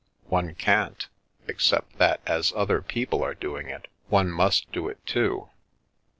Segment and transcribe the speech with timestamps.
[0.35, 1.07] "One can't,
[1.47, 5.51] except that as other people are doing it one must do it too.